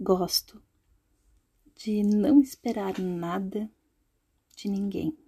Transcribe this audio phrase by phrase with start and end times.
[0.00, 0.62] Gosto
[1.74, 3.68] de não esperar nada
[4.54, 5.18] de ninguém,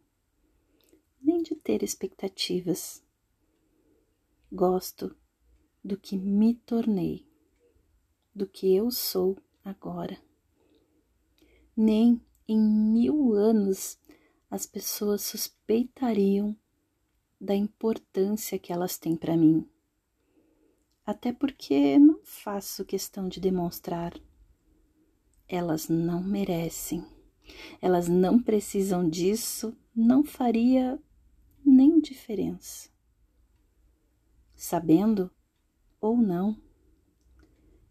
[1.20, 3.02] nem de ter expectativas.
[4.52, 5.16] Gosto
[5.82, 7.26] do que me tornei,
[8.32, 10.22] do que eu sou agora.
[11.76, 13.98] Nem em mil anos
[14.48, 16.56] as pessoas suspeitariam
[17.40, 19.68] da importância que elas têm para mim.
[21.04, 24.14] Até porque não faço questão de demonstrar.
[25.52, 27.04] Elas não merecem.
[27.82, 30.96] Elas não precisam disso, não faria
[31.66, 32.88] nem diferença.
[34.54, 35.28] Sabendo
[36.00, 36.56] ou não,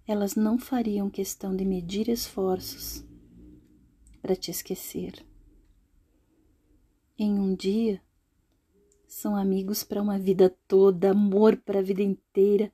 [0.07, 3.05] elas não fariam questão de medir esforços
[4.21, 5.25] para te esquecer.
[7.17, 8.01] Em um dia,
[9.05, 12.71] são amigos para uma vida toda, amor para a vida inteira,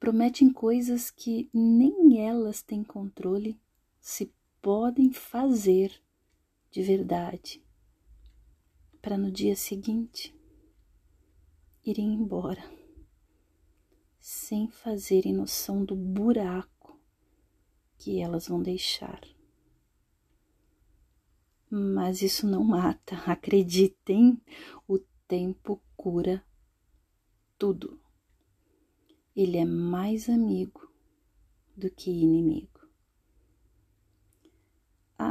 [0.00, 3.60] prometem coisas que nem elas têm controle
[4.04, 5.98] se podem fazer
[6.70, 7.64] de verdade,
[9.00, 10.38] para no dia seguinte
[11.82, 12.62] irem embora,
[14.20, 17.00] sem fazerem noção do buraco
[17.96, 19.22] que elas vão deixar.
[21.70, 24.38] Mas isso não mata, acreditem,
[24.86, 26.44] o tempo cura
[27.56, 27.98] tudo.
[29.34, 30.92] Ele é mais amigo
[31.74, 32.73] do que inimigo.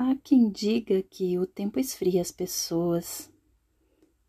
[0.06, 3.32] Há quem diga que o tempo esfria as pessoas,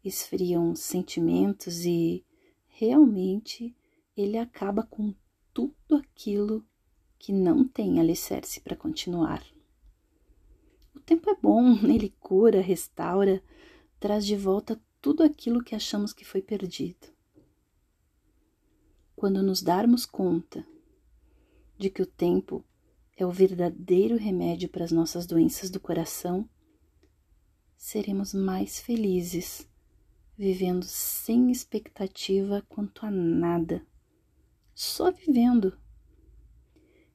[0.05, 2.25] esfriam sentimentos e
[2.69, 3.75] realmente
[4.17, 5.13] ele acaba com
[5.53, 6.65] tudo aquilo
[7.19, 9.45] que não tem alicerce para continuar.
[10.95, 13.43] O tempo é bom, ele cura, restaura,
[13.99, 17.09] traz de volta tudo aquilo que achamos que foi perdido.
[19.17, 20.65] Quando nos darmos conta
[21.77, 22.65] de que o tempo
[23.17, 26.49] é o verdadeiro remédio para as nossas doenças do coração,
[27.77, 29.69] seremos mais felizes,
[30.37, 33.87] vivendo sem expectativa quanto a nada,
[34.75, 35.79] só vivendo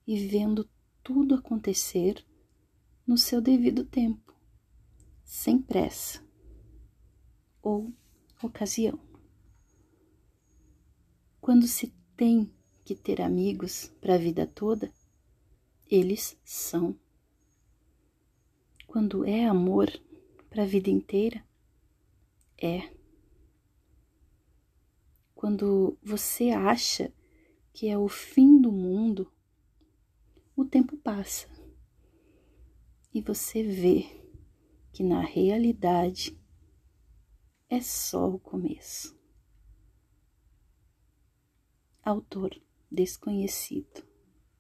[0.07, 0.69] e vendo
[1.03, 2.25] tudo acontecer
[3.05, 4.33] no seu devido tempo,
[5.23, 6.23] sem pressa
[7.61, 7.91] ou
[8.41, 8.99] ocasião.
[11.41, 12.53] Quando se tem
[12.85, 14.93] que ter amigos para a vida toda,
[15.89, 16.97] eles são.
[18.87, 19.89] Quando é amor
[20.49, 21.43] para a vida inteira,
[22.57, 22.91] é.
[25.33, 27.13] Quando você acha
[27.73, 29.31] que é o fim do mundo,
[30.55, 31.47] o tempo passa
[33.13, 34.05] e você vê
[34.91, 36.37] que na realidade
[37.69, 39.17] é só o começo.
[42.03, 42.59] Autor
[42.91, 44.08] desconhecido.